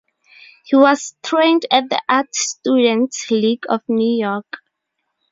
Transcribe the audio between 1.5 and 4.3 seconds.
at the Art Students League of New